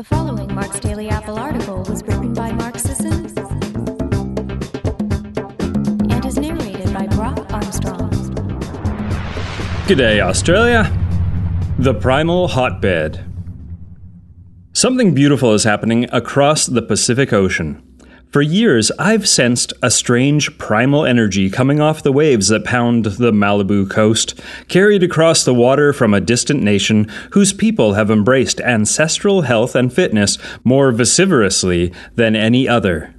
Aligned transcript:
The 0.00 0.04
following 0.04 0.54
Mark's 0.54 0.80
Daily 0.80 1.10
Apple 1.10 1.38
article 1.38 1.82
was 1.82 2.02
written 2.04 2.32
by 2.32 2.52
Mark 2.52 2.78
Sisson 2.78 3.26
and 6.10 6.24
is 6.24 6.38
narrated 6.38 6.94
by 6.94 7.06
Brock 7.08 7.52
Armstrong. 7.52 8.08
G'day, 9.86 10.22
Australia. 10.22 10.90
The 11.78 11.92
Primal 11.92 12.48
Hotbed. 12.48 13.26
Something 14.72 15.12
beautiful 15.12 15.52
is 15.52 15.64
happening 15.64 16.08
across 16.14 16.64
the 16.64 16.80
Pacific 16.80 17.34
Ocean. 17.34 17.82
For 18.30 18.42
years, 18.42 18.92
I've 18.96 19.28
sensed 19.28 19.72
a 19.82 19.90
strange 19.90 20.56
primal 20.56 21.04
energy 21.04 21.50
coming 21.50 21.80
off 21.80 22.04
the 22.04 22.12
waves 22.12 22.46
that 22.46 22.64
pound 22.64 23.06
the 23.06 23.32
Malibu 23.32 23.90
coast, 23.90 24.40
carried 24.68 25.02
across 25.02 25.44
the 25.44 25.52
water 25.52 25.92
from 25.92 26.14
a 26.14 26.20
distant 26.20 26.62
nation 26.62 27.10
whose 27.32 27.52
people 27.52 27.94
have 27.94 28.08
embraced 28.08 28.60
ancestral 28.60 29.42
health 29.42 29.74
and 29.74 29.92
fitness 29.92 30.38
more 30.62 30.92
vociferously 30.92 31.92
than 32.14 32.36
any 32.36 32.68
other. 32.68 33.12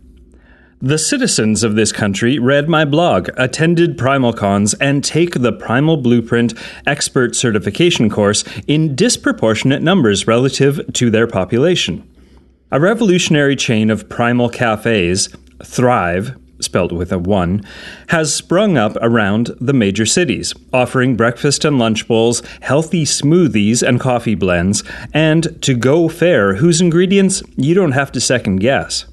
The 0.81 0.97
citizens 0.97 1.61
of 1.65 1.75
this 1.75 1.91
country 1.91 2.39
read 2.39 2.69
my 2.69 2.85
blog, 2.85 3.29
attended 3.35 3.97
PrimalCons, 3.97 4.75
and 4.79 5.03
take 5.03 5.33
the 5.33 5.51
Primal 5.51 5.97
Blueprint 5.97 6.53
Expert 6.87 7.35
Certification 7.35 8.09
course 8.09 8.45
in 8.65 8.95
disproportionate 8.95 9.83
numbers 9.83 10.25
relative 10.25 10.81
to 10.93 11.09
their 11.09 11.27
population. 11.27 12.07
A 12.73 12.79
revolutionary 12.79 13.57
chain 13.57 13.89
of 13.89 14.07
primal 14.07 14.47
cafes, 14.47 15.27
Thrive, 15.61 16.39
spelled 16.61 16.93
with 16.93 17.11
a 17.11 17.19
1, 17.19 17.65
has 18.07 18.33
sprung 18.33 18.77
up 18.77 18.95
around 19.01 19.51
the 19.59 19.73
major 19.73 20.05
cities, 20.05 20.53
offering 20.71 21.17
breakfast 21.17 21.65
and 21.65 21.77
lunch 21.77 22.07
bowls, 22.07 22.41
healthy 22.61 23.03
smoothies 23.03 23.85
and 23.85 23.99
coffee 23.99 24.35
blends, 24.35 24.85
and 25.13 25.61
to 25.61 25.73
go 25.73 26.07
fare 26.07 26.55
whose 26.55 26.79
ingredients 26.79 27.43
you 27.57 27.73
don't 27.73 27.91
have 27.91 28.09
to 28.13 28.21
second 28.21 28.57
guess. 28.57 29.03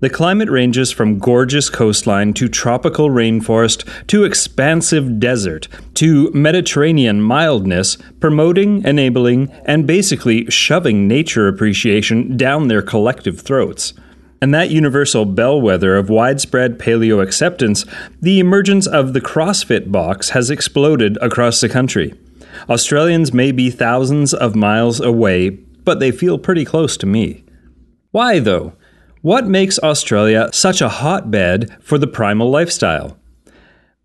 The 0.00 0.10
climate 0.10 0.50
ranges 0.50 0.90
from 0.90 1.18
gorgeous 1.18 1.70
coastline 1.70 2.34
to 2.34 2.48
tropical 2.48 3.08
rainforest 3.08 4.06
to 4.08 4.24
expansive 4.24 5.18
desert 5.20 5.68
to 5.94 6.30
Mediterranean 6.32 7.22
mildness, 7.22 7.96
promoting, 8.20 8.84
enabling, 8.84 9.50
and 9.64 9.86
basically 9.86 10.50
shoving 10.50 11.06
nature 11.06 11.48
appreciation 11.48 12.36
down 12.36 12.68
their 12.68 12.82
collective 12.82 13.40
throats. 13.40 13.94
And 14.42 14.52
that 14.52 14.70
universal 14.70 15.24
bellwether 15.24 15.96
of 15.96 16.10
widespread 16.10 16.78
paleo 16.78 17.22
acceptance, 17.22 17.86
the 18.20 18.40
emergence 18.40 18.86
of 18.86 19.14
the 19.14 19.20
CrossFit 19.20 19.90
box 19.90 20.30
has 20.30 20.50
exploded 20.50 21.16
across 21.22 21.60
the 21.60 21.68
country. 21.68 22.12
Australians 22.68 23.32
may 23.32 23.52
be 23.52 23.70
thousands 23.70 24.34
of 24.34 24.54
miles 24.54 25.00
away, 25.00 25.50
but 25.50 25.98
they 25.98 26.10
feel 26.10 26.36
pretty 26.36 26.64
close 26.64 26.96
to 26.98 27.06
me. 27.06 27.44
Why, 28.10 28.38
though? 28.38 28.74
What 29.24 29.46
makes 29.46 29.78
Australia 29.78 30.50
such 30.52 30.82
a 30.82 30.90
hotbed 30.90 31.74
for 31.80 31.96
the 31.96 32.06
primal 32.06 32.50
lifestyle? 32.50 33.16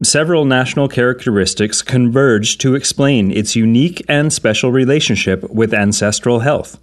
Several 0.01 0.45
national 0.45 0.87
characteristics 0.87 1.81
converge 1.81 2.57
to 2.59 2.73
explain 2.73 3.29
its 3.29 3.53
unique 3.53 4.01
and 4.07 4.31
special 4.31 4.71
relationship 4.71 5.43
with 5.49 5.73
ancestral 5.73 6.39
health. 6.39 6.79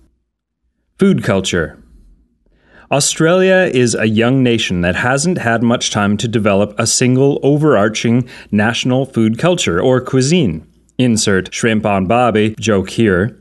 Food 0.98 1.24
culture. 1.24 1.82
Australia 2.92 3.70
is 3.72 3.94
a 3.94 4.04
young 4.04 4.42
nation 4.42 4.82
that 4.82 4.96
hasn't 4.96 5.38
had 5.38 5.62
much 5.62 5.90
time 5.90 6.18
to 6.18 6.28
develop 6.28 6.78
a 6.78 6.86
single 6.86 7.40
overarching 7.42 8.28
national 8.50 9.06
food 9.06 9.38
culture 9.38 9.80
or 9.80 9.98
cuisine. 9.98 10.70
Insert 10.98 11.54
shrimp 11.54 11.86
on 11.86 12.04
Barbie 12.04 12.54
joke 12.60 12.90
here. 12.90 13.40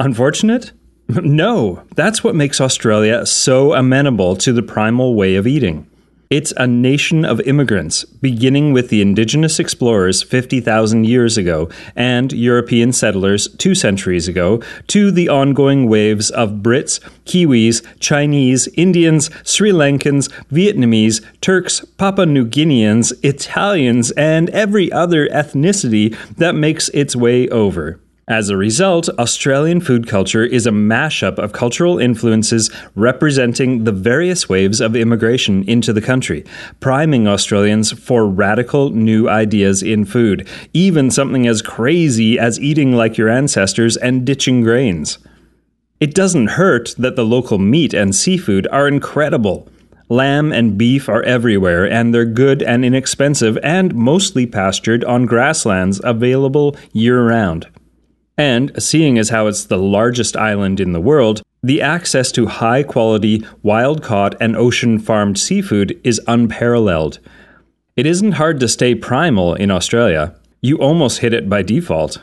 Unfortunate? 0.00 0.72
No, 1.08 1.82
that's 1.94 2.24
what 2.24 2.34
makes 2.34 2.60
Australia 2.60 3.26
so 3.26 3.74
amenable 3.74 4.36
to 4.36 4.52
the 4.52 4.62
primal 4.62 5.14
way 5.14 5.34
of 5.36 5.46
eating. 5.46 5.86
It's 6.30 6.52
a 6.56 6.66
nation 6.66 7.24
of 7.24 7.40
immigrants, 7.42 8.04
beginning 8.04 8.72
with 8.72 8.88
the 8.88 9.02
indigenous 9.02 9.60
explorers 9.60 10.22
50,000 10.22 11.04
years 11.04 11.36
ago 11.36 11.68
and 11.94 12.32
European 12.32 12.92
settlers 12.92 13.46
two 13.56 13.74
centuries 13.74 14.26
ago, 14.26 14.60
to 14.88 15.10
the 15.10 15.28
ongoing 15.28 15.88
waves 15.88 16.30
of 16.30 16.62
Brits, 16.62 16.98
Kiwis, 17.24 17.84
Chinese, 18.00 18.66
Indians, 18.74 19.30
Sri 19.44 19.70
Lankans, 19.70 20.28
Vietnamese, 20.50 21.24
Turks, 21.40 21.84
Papua 21.98 22.26
New 22.26 22.46
Guineans, 22.46 23.12
Italians, 23.22 24.10
and 24.12 24.48
every 24.50 24.90
other 24.90 25.28
ethnicity 25.28 26.16
that 26.36 26.54
makes 26.54 26.88
its 26.88 27.14
way 27.14 27.48
over. 27.50 28.00
As 28.26 28.48
a 28.48 28.56
result, 28.56 29.10
Australian 29.18 29.82
food 29.82 30.08
culture 30.08 30.44
is 30.44 30.66
a 30.66 30.70
mashup 30.70 31.38
of 31.38 31.52
cultural 31.52 31.98
influences 31.98 32.70
representing 32.94 33.84
the 33.84 33.92
various 33.92 34.48
waves 34.48 34.80
of 34.80 34.96
immigration 34.96 35.62
into 35.68 35.92
the 35.92 36.00
country, 36.00 36.42
priming 36.80 37.28
Australians 37.28 37.92
for 37.92 38.26
radical 38.26 38.88
new 38.88 39.28
ideas 39.28 39.82
in 39.82 40.06
food, 40.06 40.48
even 40.72 41.10
something 41.10 41.46
as 41.46 41.60
crazy 41.60 42.38
as 42.38 42.58
eating 42.58 42.92
like 42.92 43.18
your 43.18 43.28
ancestors 43.28 43.98
and 43.98 44.24
ditching 44.24 44.62
grains. 44.62 45.18
It 46.00 46.14
doesn't 46.14 46.56
hurt 46.56 46.94
that 46.96 47.16
the 47.16 47.26
local 47.26 47.58
meat 47.58 47.92
and 47.92 48.14
seafood 48.14 48.66
are 48.72 48.88
incredible. 48.88 49.68
Lamb 50.08 50.50
and 50.50 50.78
beef 50.78 51.10
are 51.10 51.22
everywhere, 51.24 51.90
and 51.90 52.14
they're 52.14 52.24
good 52.24 52.62
and 52.62 52.86
inexpensive 52.86 53.58
and 53.62 53.94
mostly 53.94 54.46
pastured 54.46 55.04
on 55.04 55.26
grasslands 55.26 56.00
available 56.02 56.74
year 56.94 57.22
round. 57.22 57.66
And 58.36 58.72
seeing 58.82 59.16
as 59.18 59.28
how 59.28 59.46
it's 59.46 59.64
the 59.64 59.78
largest 59.78 60.36
island 60.36 60.80
in 60.80 60.92
the 60.92 61.00
world, 61.00 61.42
the 61.62 61.80
access 61.80 62.32
to 62.32 62.46
high 62.46 62.82
quality, 62.82 63.44
wild 63.62 64.02
caught, 64.02 64.34
and 64.40 64.56
ocean 64.56 64.98
farmed 64.98 65.38
seafood 65.38 65.98
is 66.04 66.20
unparalleled. 66.26 67.20
It 67.96 68.06
isn't 68.06 68.32
hard 68.32 68.58
to 68.60 68.68
stay 68.68 68.94
primal 68.94 69.54
in 69.54 69.70
Australia. 69.70 70.34
You 70.60 70.78
almost 70.78 71.20
hit 71.20 71.32
it 71.32 71.48
by 71.48 71.62
default. 71.62 72.22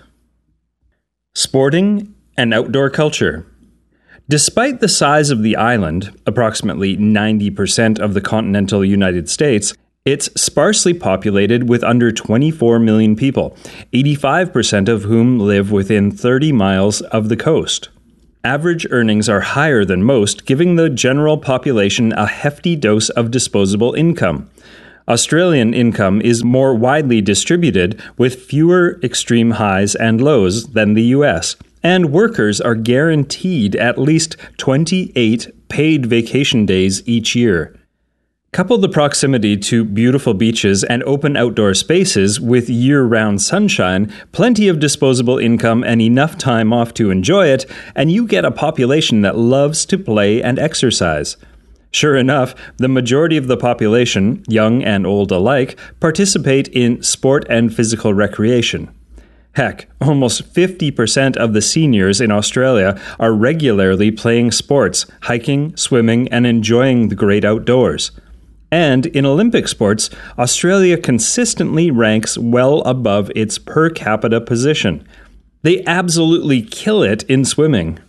Sporting 1.33 2.13
and 2.37 2.53
outdoor 2.53 2.89
culture. 2.89 3.45
Despite 4.27 4.79
the 4.79 4.87
size 4.87 5.29
of 5.29 5.43
the 5.43 5.55
island, 5.55 6.17
approximately 6.25 6.97
90% 6.97 7.99
of 7.99 8.13
the 8.13 8.21
continental 8.21 8.83
United 8.83 9.29
States, 9.29 9.73
it's 10.03 10.29
sparsely 10.33 10.95
populated 10.95 11.69
with 11.69 11.83
under 11.83 12.11
24 12.11 12.79
million 12.79 13.15
people, 13.15 13.55
85% 13.93 14.89
of 14.89 15.03
whom 15.03 15.37
live 15.37 15.71
within 15.71 16.09
30 16.09 16.51
miles 16.51 17.01
of 17.01 17.29
the 17.29 17.37
coast. 17.37 17.89
Average 18.43 18.87
earnings 18.89 19.29
are 19.29 19.41
higher 19.41 19.85
than 19.85 20.03
most, 20.03 20.47
giving 20.47 20.75
the 20.75 20.89
general 20.89 21.37
population 21.37 22.13
a 22.13 22.25
hefty 22.25 22.75
dose 22.75 23.09
of 23.09 23.29
disposable 23.29 23.93
income. 23.93 24.49
Australian 25.07 25.71
income 25.71 26.19
is 26.21 26.43
more 26.43 26.73
widely 26.73 27.21
distributed, 27.21 28.01
with 28.17 28.41
fewer 28.41 28.99
extreme 29.03 29.51
highs 29.51 29.93
and 29.93 30.19
lows 30.19 30.71
than 30.71 30.95
the 30.95 31.13
US, 31.17 31.55
and 31.83 32.11
workers 32.11 32.59
are 32.59 32.73
guaranteed 32.73 33.75
at 33.75 33.99
least 33.99 34.35
28 34.57 35.69
paid 35.69 36.07
vacation 36.07 36.65
days 36.65 37.03
each 37.07 37.35
year. 37.35 37.75
Couple 38.53 38.77
the 38.77 38.89
proximity 38.89 39.55
to 39.55 39.85
beautiful 39.85 40.33
beaches 40.33 40.83
and 40.83 41.03
open 41.03 41.37
outdoor 41.37 41.73
spaces 41.73 42.37
with 42.37 42.69
year 42.69 43.01
round 43.01 43.41
sunshine, 43.41 44.11
plenty 44.33 44.67
of 44.67 44.77
disposable 44.77 45.37
income, 45.37 45.85
and 45.85 46.01
enough 46.01 46.37
time 46.37 46.73
off 46.73 46.93
to 46.95 47.11
enjoy 47.11 47.47
it, 47.47 47.65
and 47.95 48.11
you 48.11 48.27
get 48.27 48.43
a 48.43 48.51
population 48.51 49.21
that 49.21 49.37
loves 49.37 49.85
to 49.85 49.97
play 49.97 50.43
and 50.43 50.59
exercise. 50.59 51.37
Sure 51.91 52.17
enough, 52.17 52.53
the 52.75 52.89
majority 52.89 53.37
of 53.37 53.47
the 53.47 53.55
population, 53.55 54.43
young 54.49 54.83
and 54.83 55.07
old 55.07 55.31
alike, 55.31 55.79
participate 56.01 56.67
in 56.67 57.01
sport 57.01 57.45
and 57.49 57.73
physical 57.73 58.13
recreation. 58.13 58.93
Heck, 59.53 59.87
almost 60.01 60.53
50% 60.53 61.37
of 61.37 61.53
the 61.53 61.61
seniors 61.61 62.19
in 62.19 62.31
Australia 62.31 62.99
are 63.17 63.31
regularly 63.31 64.11
playing 64.11 64.51
sports, 64.51 65.05
hiking, 65.21 65.73
swimming, 65.77 66.27
and 66.33 66.45
enjoying 66.45 67.07
the 67.07 67.15
great 67.15 67.45
outdoors. 67.45 68.11
And 68.71 69.05
in 69.07 69.25
Olympic 69.25 69.67
sports, 69.67 70.09
Australia 70.39 70.97
consistently 70.97 71.91
ranks 71.91 72.37
well 72.37 72.81
above 72.81 73.29
its 73.35 73.57
per 73.57 73.89
capita 73.89 74.39
position. 74.39 75.05
They 75.61 75.83
absolutely 75.85 76.61
kill 76.61 77.03
it 77.03 77.23
in 77.23 77.43
swimming. 77.43 77.99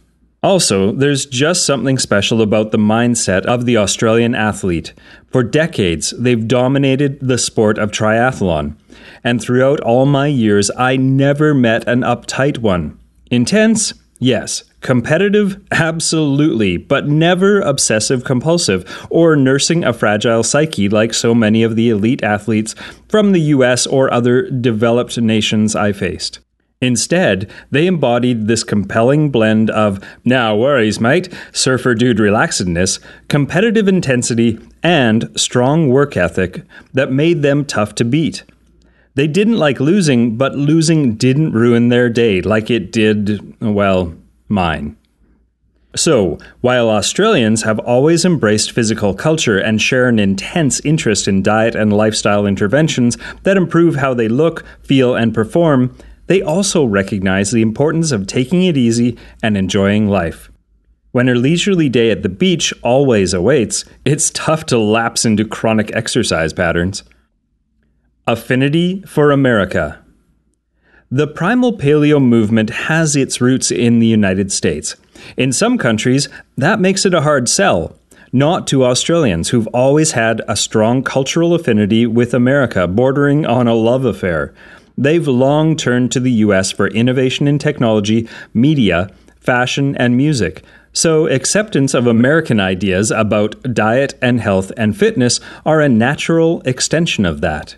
Also, 0.42 0.90
there's 0.90 1.26
just 1.26 1.64
something 1.64 1.98
special 1.98 2.42
about 2.42 2.72
the 2.72 2.78
mindset 2.78 3.44
of 3.44 3.64
the 3.64 3.76
Australian 3.76 4.34
athlete. 4.34 4.92
For 5.30 5.44
decades, 5.44 6.12
they've 6.18 6.48
dominated 6.48 7.18
the 7.20 7.38
sport 7.38 7.78
of 7.78 7.92
triathlon. 7.92 8.74
And 9.22 9.40
throughout 9.40 9.80
all 9.80 10.04
my 10.04 10.26
years, 10.26 10.70
I 10.76 10.96
never 10.96 11.54
met 11.54 11.86
an 11.86 12.00
uptight 12.00 12.58
one. 12.58 12.98
Intense? 13.30 13.94
Yes. 14.22 14.62
Competitive? 14.82 15.60
Absolutely, 15.72 16.76
but 16.76 17.08
never 17.08 17.60
obsessive 17.60 18.22
compulsive 18.22 19.06
or 19.10 19.34
nursing 19.34 19.82
a 19.82 19.92
fragile 19.92 20.44
psyche 20.44 20.88
like 20.88 21.12
so 21.12 21.34
many 21.34 21.64
of 21.64 21.74
the 21.74 21.90
elite 21.90 22.22
athletes 22.22 22.76
from 23.08 23.32
the 23.32 23.40
US 23.40 23.84
or 23.84 24.12
other 24.14 24.48
developed 24.48 25.18
nations 25.18 25.74
I 25.74 25.90
faced. 25.90 26.38
Instead, 26.80 27.50
they 27.72 27.88
embodied 27.88 28.46
this 28.46 28.62
compelling 28.62 29.30
blend 29.30 29.70
of, 29.70 29.98
now 30.24 30.54
worries, 30.54 31.00
mate, 31.00 31.28
surfer 31.52 31.94
dude 31.94 32.18
relaxedness, 32.18 33.00
competitive 33.26 33.88
intensity, 33.88 34.60
and 34.84 35.28
strong 35.34 35.88
work 35.88 36.16
ethic 36.16 36.62
that 36.92 37.10
made 37.10 37.42
them 37.42 37.64
tough 37.64 37.94
to 37.96 38.04
beat. 38.04 38.44
They 39.14 39.26
didn't 39.26 39.58
like 39.58 39.78
losing, 39.78 40.36
but 40.36 40.56
losing 40.56 41.14
didn't 41.14 41.52
ruin 41.52 41.88
their 41.88 42.08
day 42.08 42.40
like 42.40 42.70
it 42.70 42.90
did, 42.92 43.54
well, 43.60 44.14
mine. 44.48 44.96
So, 45.94 46.38
while 46.62 46.88
Australians 46.88 47.64
have 47.64 47.78
always 47.80 48.24
embraced 48.24 48.72
physical 48.72 49.12
culture 49.12 49.58
and 49.58 49.82
share 49.82 50.08
an 50.08 50.18
intense 50.18 50.80
interest 50.80 51.28
in 51.28 51.42
diet 51.42 51.74
and 51.74 51.92
lifestyle 51.92 52.46
interventions 52.46 53.18
that 53.42 53.58
improve 53.58 53.96
how 53.96 54.14
they 54.14 54.28
look, 54.28 54.64
feel, 54.82 55.14
and 55.14 55.34
perform, 55.34 55.94
they 56.28 56.40
also 56.40 56.86
recognize 56.86 57.50
the 57.50 57.60
importance 57.60 58.10
of 58.10 58.26
taking 58.26 58.62
it 58.64 58.78
easy 58.78 59.18
and 59.42 59.54
enjoying 59.54 60.08
life. 60.08 60.50
When 61.10 61.28
a 61.28 61.34
leisurely 61.34 61.90
day 61.90 62.10
at 62.10 62.22
the 62.22 62.30
beach 62.30 62.72
always 62.82 63.34
awaits, 63.34 63.84
it's 64.06 64.30
tough 64.30 64.64
to 64.66 64.78
lapse 64.78 65.26
into 65.26 65.44
chronic 65.44 65.94
exercise 65.94 66.54
patterns. 66.54 67.04
Affinity 68.28 69.02
for 69.02 69.32
America. 69.32 69.98
The 71.10 71.26
primal 71.26 71.76
paleo 71.76 72.22
movement 72.22 72.70
has 72.70 73.16
its 73.16 73.40
roots 73.40 73.72
in 73.72 73.98
the 73.98 74.06
United 74.06 74.52
States. 74.52 74.94
In 75.36 75.52
some 75.52 75.76
countries, 75.76 76.28
that 76.56 76.78
makes 76.78 77.04
it 77.04 77.14
a 77.14 77.22
hard 77.22 77.48
sell. 77.48 77.96
Not 78.32 78.68
to 78.68 78.84
Australians, 78.84 79.48
who've 79.48 79.66
always 79.74 80.12
had 80.12 80.40
a 80.46 80.54
strong 80.54 81.02
cultural 81.02 81.52
affinity 81.52 82.06
with 82.06 82.32
America, 82.32 82.86
bordering 82.86 83.44
on 83.44 83.66
a 83.66 83.74
love 83.74 84.04
affair. 84.04 84.54
They've 84.96 85.26
long 85.26 85.74
turned 85.76 86.12
to 86.12 86.20
the 86.20 86.30
US 86.46 86.70
for 86.70 86.86
innovation 86.86 87.48
in 87.48 87.58
technology, 87.58 88.28
media, 88.54 89.10
fashion, 89.40 89.96
and 89.96 90.16
music. 90.16 90.62
So, 90.92 91.26
acceptance 91.26 91.92
of 91.92 92.06
American 92.06 92.60
ideas 92.60 93.10
about 93.10 93.74
diet 93.74 94.14
and 94.22 94.40
health 94.40 94.70
and 94.76 94.96
fitness 94.96 95.40
are 95.66 95.80
a 95.80 95.88
natural 95.88 96.62
extension 96.64 97.26
of 97.26 97.40
that. 97.40 97.74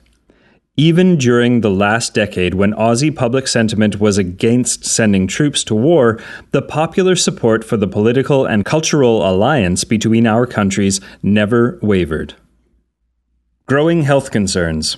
Even 0.77 1.17
during 1.17 1.61
the 1.61 1.71
last 1.71 2.15
decade, 2.15 2.55
when 2.55 2.73
Aussie 2.73 3.15
public 3.15 3.47
sentiment 3.47 4.01
was 4.01 4.19
against 4.19 4.85
sending 4.85 5.29
troops 5.29 5.63
to 5.65 5.75
war, 5.75 6.19
the 6.51 6.63
popular 6.63 7.15
support 7.15 7.63
for 7.63 7.77
the 7.77 7.87
political 7.87 8.45
and 8.45 8.65
cultural 8.65 9.29
alliance 9.29 9.85
between 9.85 10.27
our 10.27 10.47
countries 10.47 11.01
never 11.23 11.79
wavered. 11.81 12.35
Growing 13.67 14.03
health 14.03 14.33
concerns. 14.33 14.97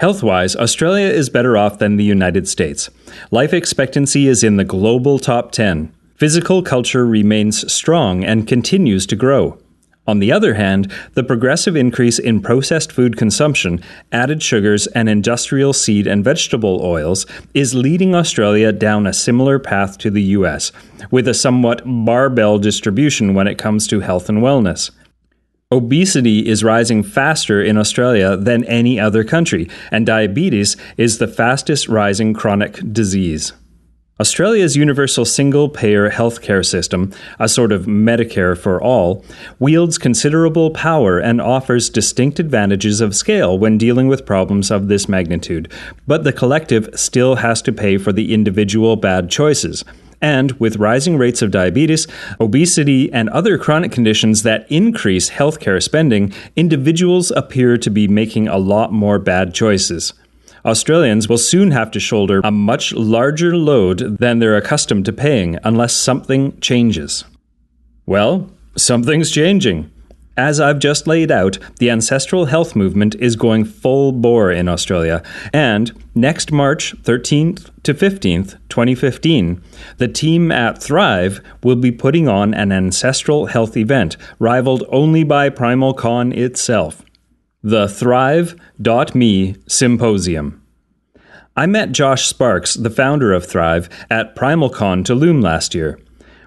Health 0.00 0.22
wise, 0.22 0.54
Australia 0.54 1.08
is 1.08 1.30
better 1.30 1.56
off 1.56 1.78
than 1.78 1.96
the 1.96 2.04
United 2.04 2.46
States. 2.46 2.90
Life 3.30 3.54
expectancy 3.54 4.28
is 4.28 4.44
in 4.44 4.58
the 4.58 4.64
global 4.64 5.18
top 5.18 5.50
10. 5.50 5.94
Physical 6.16 6.62
culture 6.62 7.06
remains 7.06 7.72
strong 7.72 8.22
and 8.22 8.46
continues 8.46 9.06
to 9.06 9.16
grow. 9.16 9.58
On 10.06 10.18
the 10.18 10.32
other 10.32 10.54
hand, 10.54 10.92
the 11.14 11.24
progressive 11.24 11.76
increase 11.76 12.18
in 12.18 12.40
processed 12.40 12.92
food 12.92 13.16
consumption, 13.16 13.82
added 14.12 14.42
sugars, 14.42 14.86
and 14.88 15.08
industrial 15.08 15.72
seed 15.72 16.06
and 16.06 16.22
vegetable 16.22 16.80
oils 16.82 17.24
is 17.54 17.74
leading 17.74 18.14
Australia 18.14 18.70
down 18.70 19.06
a 19.06 19.14
similar 19.14 19.58
path 19.58 19.96
to 19.98 20.10
the 20.10 20.22
US, 20.22 20.72
with 21.10 21.26
a 21.26 21.32
somewhat 21.32 21.82
barbell 21.86 22.58
distribution 22.58 23.32
when 23.32 23.46
it 23.46 23.56
comes 23.56 23.86
to 23.86 24.00
health 24.00 24.28
and 24.28 24.38
wellness. 24.38 24.90
Obesity 25.72 26.46
is 26.46 26.62
rising 26.62 27.02
faster 27.02 27.62
in 27.62 27.78
Australia 27.78 28.36
than 28.36 28.64
any 28.64 29.00
other 29.00 29.24
country, 29.24 29.68
and 29.90 30.04
diabetes 30.04 30.76
is 30.98 31.16
the 31.16 31.26
fastest 31.26 31.88
rising 31.88 32.34
chronic 32.34 32.78
disease. 32.92 33.54
Australia's 34.20 34.76
universal 34.76 35.24
single 35.24 35.68
payer 35.68 36.08
healthcare 36.08 36.64
system, 36.64 37.12
a 37.40 37.48
sort 37.48 37.72
of 37.72 37.86
Medicare 37.86 38.56
for 38.56 38.80
all, 38.80 39.24
wields 39.58 39.98
considerable 39.98 40.70
power 40.70 41.18
and 41.18 41.40
offers 41.40 41.90
distinct 41.90 42.38
advantages 42.38 43.00
of 43.00 43.16
scale 43.16 43.58
when 43.58 43.76
dealing 43.76 44.06
with 44.06 44.24
problems 44.24 44.70
of 44.70 44.86
this 44.86 45.08
magnitude, 45.08 45.68
but 46.06 46.22
the 46.22 46.32
collective 46.32 46.88
still 46.94 47.36
has 47.36 47.60
to 47.60 47.72
pay 47.72 47.98
for 47.98 48.12
the 48.12 48.32
individual 48.32 48.94
bad 48.94 49.30
choices. 49.30 49.84
And 50.22 50.52
with 50.60 50.76
rising 50.76 51.18
rates 51.18 51.42
of 51.42 51.50
diabetes, 51.50 52.06
obesity, 52.40 53.12
and 53.12 53.28
other 53.30 53.58
chronic 53.58 53.90
conditions 53.90 54.44
that 54.44 54.64
increase 54.70 55.30
healthcare 55.30 55.82
spending, 55.82 56.32
individuals 56.54 57.32
appear 57.32 57.76
to 57.78 57.90
be 57.90 58.06
making 58.06 58.46
a 58.46 58.58
lot 58.58 58.92
more 58.92 59.18
bad 59.18 59.52
choices. 59.54 60.14
Australians 60.64 61.28
will 61.28 61.38
soon 61.38 61.72
have 61.72 61.90
to 61.90 62.00
shoulder 62.00 62.40
a 62.42 62.50
much 62.50 62.92
larger 62.94 63.54
load 63.56 64.18
than 64.18 64.38
they're 64.38 64.56
accustomed 64.56 65.04
to 65.04 65.12
paying 65.12 65.58
unless 65.62 65.92
something 65.92 66.58
changes. 66.60 67.24
Well, 68.06 68.50
something's 68.76 69.30
changing. 69.30 69.90
As 70.36 70.60
I've 70.60 70.80
just 70.80 71.06
laid 71.06 71.30
out, 71.30 71.58
the 71.78 71.90
ancestral 71.90 72.46
health 72.46 72.74
movement 72.74 73.14
is 73.16 73.36
going 73.36 73.66
full 73.66 74.10
bore 74.10 74.50
in 74.50 74.66
Australia, 74.66 75.22
and 75.52 75.92
next 76.14 76.50
March 76.50 76.96
13th 77.02 77.70
to 77.84 77.94
15th, 77.94 78.58
2015, 78.68 79.62
the 79.98 80.08
team 80.08 80.50
at 80.50 80.82
Thrive 80.82 81.40
will 81.62 81.76
be 81.76 81.92
putting 81.92 82.26
on 82.26 82.52
an 82.52 82.72
ancestral 82.72 83.46
health 83.46 83.76
event, 83.76 84.16
rivaled 84.40 84.82
only 84.88 85.22
by 85.22 85.50
Primal 85.50 85.94
Con 85.94 86.32
itself 86.32 87.04
the 87.64 87.88
Thrive.me 87.88 89.56
Symposium. 89.66 90.62
I 91.56 91.64
met 91.64 91.92
Josh 91.92 92.26
Sparks, 92.26 92.74
the 92.74 92.90
founder 92.90 93.32
of 93.32 93.46
Thrive, 93.46 93.88
at 94.10 94.36
PrimalCon 94.36 95.02
Tulum 95.02 95.42
last 95.42 95.74
year. 95.74 95.98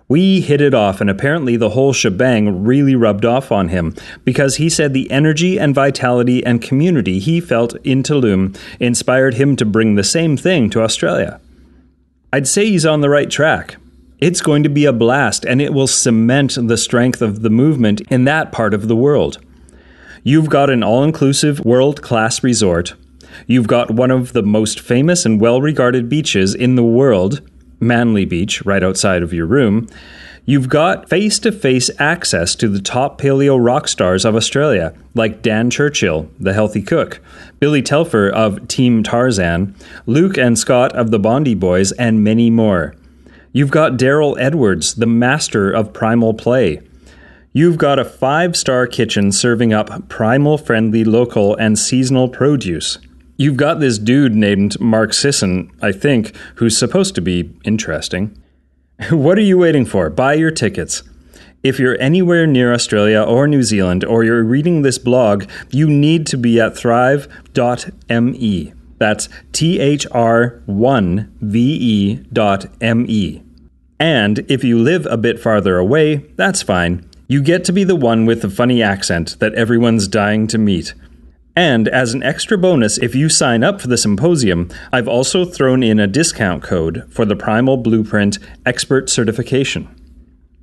We 0.07 0.41
hit 0.41 0.61
it 0.61 0.75
off, 0.75 1.01
and 1.01 1.09
apparently 1.09 1.57
the 1.57 1.71
whole 1.71 1.91
shebang 1.91 2.63
really 2.63 2.93
rubbed 2.93 3.25
off 3.25 3.51
on 3.51 3.69
him 3.69 3.95
because 4.25 4.57
he 4.57 4.69
said 4.69 4.93
the 4.93 5.09
energy 5.09 5.59
and 5.59 5.73
vitality 5.73 6.45
and 6.45 6.61
community 6.61 7.17
he 7.17 7.41
felt 7.41 7.75
in 7.77 8.03
Tulum 8.03 8.55
inspired 8.79 9.33
him 9.33 9.55
to 9.55 9.65
bring 9.65 9.95
the 9.95 10.03
same 10.03 10.37
thing 10.37 10.69
to 10.69 10.83
Australia. 10.83 11.41
I'd 12.31 12.47
say 12.47 12.67
he's 12.67 12.85
on 12.85 13.01
the 13.01 13.09
right 13.09 13.31
track. 13.31 13.77
It's 14.19 14.41
going 14.41 14.61
to 14.61 14.69
be 14.69 14.85
a 14.85 14.93
blast, 14.93 15.45
and 15.45 15.63
it 15.63 15.73
will 15.73 15.87
cement 15.87 16.59
the 16.61 16.77
strength 16.77 17.23
of 17.23 17.41
the 17.41 17.49
movement 17.49 18.01
in 18.11 18.25
that 18.25 18.51
part 18.51 18.75
of 18.75 18.87
the 18.87 18.95
world. 18.95 19.39
You've 20.27 20.49
got 20.49 20.69
an 20.69 20.83
all 20.83 21.05
inclusive, 21.05 21.61
world 21.61 22.01
class 22.01 22.43
resort. 22.43 22.95
You've 23.45 23.69
got 23.69 23.91
one 23.91 24.11
of 24.11 24.33
the 24.33 24.43
most 24.43 24.77
famous 24.77 25.25
and 25.25 25.39
well 25.39 25.61
regarded 25.61 26.09
beaches 26.09 26.53
in 26.53 26.75
the 26.75 26.83
world 26.83 27.39
Manly 27.79 28.25
Beach, 28.25 28.61
right 28.65 28.83
outside 28.83 29.23
of 29.23 29.31
your 29.31 29.45
room, 29.45 29.87
you've 30.43 30.67
got 30.67 31.07
face 31.07 31.39
to 31.39 31.53
face 31.53 31.89
access 31.97 32.55
to 32.55 32.67
the 32.67 32.81
top 32.81 33.21
paleo 33.21 33.57
rock 33.57 33.87
stars 33.87 34.25
of 34.25 34.35
Australia, 34.35 34.93
like 35.15 35.41
Dan 35.41 35.69
Churchill, 35.69 36.29
the 36.37 36.51
healthy 36.51 36.81
cook, 36.81 37.21
Billy 37.61 37.81
Telfer 37.81 38.27
of 38.27 38.67
Team 38.67 39.03
Tarzan, 39.03 39.75
Luke 40.07 40.37
and 40.37 40.59
Scott 40.59 40.93
of 40.93 41.09
the 41.09 41.19
Bondi 41.19 41.55
Boys, 41.55 41.93
and 41.93 42.21
many 42.21 42.49
more. 42.49 42.93
You've 43.53 43.71
got 43.71 43.93
Darryl 43.93 44.35
Edwards, 44.37 44.95
the 44.95 45.05
master 45.05 45.71
of 45.71 45.93
primal 45.93 46.33
play. 46.33 46.81
You've 47.57 47.79
got 47.79 47.97
a 47.97 48.05
five 48.05 48.55
star 48.55 48.85
kitchen 48.85 49.31
serving 49.31 49.73
up 49.73 50.09
primal 50.09 50.59
friendly 50.59 51.03
local 51.03 51.55
and 51.55 51.79
seasonal 51.79 52.29
produce. 52.29 52.99
You've 53.35 53.57
got 53.57 53.79
this 53.79 53.97
dude 53.97 54.35
named 54.35 54.79
Mark 54.79 55.11
Sisson, 55.11 55.71
I 55.81 55.91
think, 55.91 56.35
who's 56.57 56.77
supposed 56.77 57.15
to 57.15 57.21
be 57.21 57.51
interesting. 57.65 58.39
what 59.09 59.39
are 59.39 59.41
you 59.41 59.57
waiting 59.57 59.87
for? 59.87 60.11
Buy 60.11 60.35
your 60.35 60.51
tickets. 60.51 61.01
If 61.63 61.79
you're 61.79 61.99
anywhere 61.99 62.45
near 62.45 62.71
Australia 62.71 63.23
or 63.23 63.47
New 63.47 63.63
Zealand 63.63 64.05
or 64.05 64.23
you're 64.23 64.43
reading 64.43 64.83
this 64.83 64.99
blog, 64.99 65.49
you 65.71 65.89
need 65.89 66.27
to 66.27 66.37
be 66.37 66.61
at 66.61 66.77
thrive.me. 66.77 68.73
That's 68.99 69.29
T 69.51 69.79
H 69.79 70.05
R 70.11 70.61
1 70.67 71.37
V 71.41 71.59
E 71.59 72.15
dot 72.31 72.67
M 72.81 73.07
E. 73.09 73.41
And 73.99 74.45
if 74.47 74.63
you 74.63 74.77
live 74.77 75.07
a 75.07 75.17
bit 75.17 75.39
farther 75.39 75.79
away, 75.79 76.17
that's 76.35 76.61
fine. 76.61 77.03
You 77.27 77.41
get 77.41 77.65
to 77.65 77.73
be 77.73 77.83
the 77.83 77.95
one 77.95 78.25
with 78.25 78.41
the 78.41 78.49
funny 78.49 78.81
accent 78.81 79.37
that 79.39 79.53
everyone's 79.53 80.07
dying 80.07 80.47
to 80.47 80.57
meet. 80.57 80.93
And 81.57 81.87
as 81.87 82.13
an 82.13 82.23
extra 82.23 82.57
bonus, 82.57 82.97
if 82.99 83.15
you 83.15 83.27
sign 83.27 83.63
up 83.63 83.81
for 83.81 83.87
the 83.87 83.97
symposium, 83.97 84.69
I've 84.93 85.07
also 85.07 85.43
thrown 85.43 85.83
in 85.83 85.99
a 85.99 86.07
discount 86.07 86.63
code 86.63 87.05
for 87.09 87.25
the 87.25 87.35
Primal 87.35 87.77
Blueprint 87.77 88.37
Expert 88.65 89.09
Certification. 89.09 89.89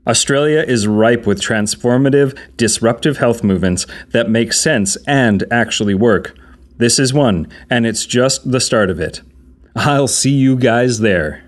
Australia 0.07 0.65
is 0.67 0.87
ripe 0.87 1.27
with 1.27 1.41
transformative, 1.41 2.39
disruptive 2.57 3.19
health 3.19 3.43
movements 3.43 3.87
that 4.13 4.31
make 4.31 4.53
sense 4.53 4.97
and 5.07 5.45
actually 5.51 5.95
work. 5.95 6.35
This 6.77 6.99
is 6.99 7.13
one, 7.13 7.49
and 7.69 7.87
it's 7.87 8.07
just 8.07 8.51
the 8.51 8.61
start 8.61 8.89
of 8.89 9.01
it. 9.01 9.21
I'll 9.77 10.09
see 10.09 10.31
you 10.31 10.57
guys 10.57 11.01
there. 11.01 11.43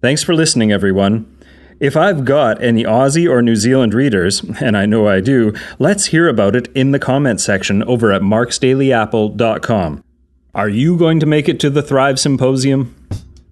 Thanks 0.00 0.22
for 0.22 0.34
listening, 0.34 0.70
everyone. 0.70 1.35
If 1.78 1.94
I've 1.94 2.24
got 2.24 2.62
any 2.62 2.84
Aussie 2.84 3.28
or 3.30 3.42
New 3.42 3.56
Zealand 3.56 3.92
readers, 3.92 4.42
and 4.60 4.78
I 4.78 4.86
know 4.86 5.06
I 5.08 5.20
do, 5.20 5.52
let's 5.78 6.06
hear 6.06 6.26
about 6.26 6.56
it 6.56 6.68
in 6.74 6.92
the 6.92 6.98
comment 6.98 7.40
section 7.40 7.82
over 7.82 8.12
at 8.12 8.22
marksdailyapple.com. 8.22 10.02
Are 10.54 10.68
you 10.70 10.96
going 10.96 11.20
to 11.20 11.26
make 11.26 11.50
it 11.50 11.60
to 11.60 11.68
the 11.68 11.82
Thrive 11.82 12.18
Symposium? 12.18 12.94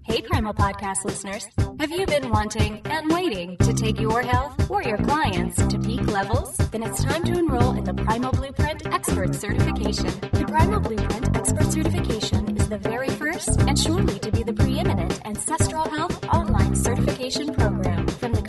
Hey, 0.07 0.21
Primal 0.21 0.55
Podcast 0.55 1.05
listeners. 1.05 1.47
Have 1.79 1.91
you 1.91 2.05
been 2.07 2.29
wanting 2.29 2.81
and 2.85 3.11
waiting 3.11 3.57
to 3.57 3.73
take 3.73 3.99
your 3.99 4.23
health 4.23 4.71
or 4.71 4.81
your 4.81 4.97
clients 4.97 5.57
to 5.67 5.79
peak 5.79 6.05
levels? 6.07 6.57
Then 6.71 6.81
it's 6.81 7.03
time 7.03 7.23
to 7.25 7.37
enroll 7.37 7.77
in 7.77 7.83
the 7.83 7.93
Primal 7.93 8.31
Blueprint 8.31 8.87
Expert 8.87 9.35
Certification. 9.35 10.07
The 10.31 10.45
Primal 10.47 10.79
Blueprint 10.79 11.35
Expert 11.35 11.71
Certification 11.71 12.57
is 12.57 12.69
the 12.69 12.77
very 12.77 13.09
first 13.09 13.59
and 13.61 13.77
surely 13.77 14.17
to 14.19 14.31
be 14.31 14.41
the 14.43 14.53
preeminent 14.53 15.25
ancestral 15.25 15.89
health 15.89 16.23
online 16.25 16.75
certification 16.75 17.53
program. 17.53 18.04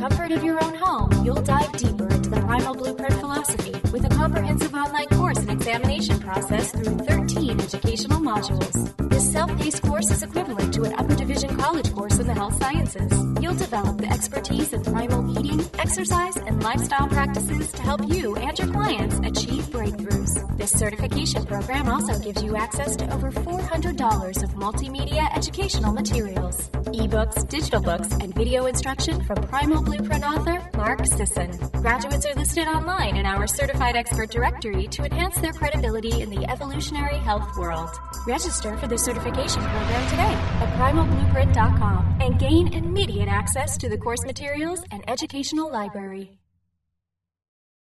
Comfort 0.09 0.31
of 0.31 0.45
your 0.45 0.63
own 0.63 0.75
home, 0.77 1.25
you'll 1.25 1.43
dive 1.43 1.73
deeper 1.73 2.07
into 2.07 2.31
the 2.31 2.41
Primal 2.41 2.75
Blueprint 2.75 3.15
philosophy 3.15 3.73
with 3.91 4.05
a 4.05 4.09
comprehensive 4.09 4.73
online 4.73 5.09
course 5.09 5.39
and 5.39 5.51
examination 5.51 6.21
process 6.21 6.71
through 6.71 6.99
13 6.99 7.61
educational 7.61 8.21
modules. 8.21 9.11
This 9.11 9.33
self-paced 9.33 9.83
course 9.83 10.09
is 10.13 10.23
equivalent 10.23 10.73
to 10.75 10.85
an 10.85 10.95
upper 10.95 11.17
division 11.17 11.57
college 11.57 11.93
course 11.93 12.21
in 12.21 12.29
the 12.29 12.35
health 12.35 12.57
sciences. 12.63 13.11
You'll 13.43 13.57
develop 13.57 13.99
the 13.99 14.07
expertise 14.07 14.73
in 14.73 14.85
primal 14.85 15.37
eating, 15.41 15.69
exercise, 15.81 16.37
and 16.37 16.63
lifestyle 16.63 17.09
practices 17.09 17.73
to 17.73 17.83
help 17.83 18.09
you 18.09 18.37
and 18.37 18.57
your 18.57 18.69
clients 18.69 19.19
achieve 19.25 19.65
breakthroughs. 19.75 20.26
This 20.67 20.81
certification 20.81 21.47
program 21.47 21.89
also 21.89 22.19
gives 22.19 22.43
you 22.43 22.57
access 22.57 22.97
to 22.97 23.15
over 23.15 23.31
$400 23.31 24.43
of 24.43 24.51
multimedia 24.55 25.33
educational 25.37 25.93
materials, 25.93 26.69
ebooks, 26.87 27.49
digital 27.49 27.81
books, 27.81 28.11
and 28.21 28.35
video 28.35 28.67
instruction 28.67 29.23
from 29.23 29.37
Primal 29.45 29.81
Blueprint 29.81 30.25
author 30.25 30.69
Mark 30.77 31.07
Sisson. 31.07 31.53
Graduates 31.71 32.27
are 32.27 32.35
listed 32.35 32.67
online 32.67 33.17
in 33.17 33.27
our 33.27 33.47
certified 33.47 33.95
expert 33.95 34.33
directory 34.33 34.89
to 34.89 35.05
enhance 35.05 35.39
their 35.39 35.53
credibility 35.53 36.21
in 36.21 36.31
the 36.31 36.51
evolutionary 36.51 37.19
health 37.19 37.57
world. 37.57 37.91
Register 38.27 38.77
for 38.77 38.89
the 38.89 38.99
certification 38.99 39.63
program 39.63 40.11
today 40.11 40.35
at 40.65 40.69
primalblueprint.com 40.81 42.19
and 42.21 42.41
gain 42.41 42.75
immediate 42.75 43.29
access 43.29 43.79
to 43.79 43.89
the 43.89 43.99
course 43.99 44.25
materials 44.25 44.83
and 44.91 45.09
educational 45.09 45.71
library. 45.71 46.41